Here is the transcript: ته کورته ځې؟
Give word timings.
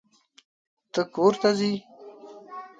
ته 0.93 1.01
کورته 1.13 1.49
ځې؟ 1.57 1.73